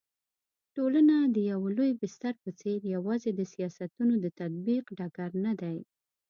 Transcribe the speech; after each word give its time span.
ټولنه 0.75 1.15
د 1.35 1.37
يوه 1.51 1.69
لوی 1.77 1.91
بستر 2.01 2.33
په 2.43 2.49
څېر 2.59 2.79
يوازي 2.95 3.31
د 3.35 3.41
سياستونو 3.53 4.13
د 4.23 4.25
تطبيق 4.39 4.85
ډګر 4.97 5.31
ندی 5.47 5.77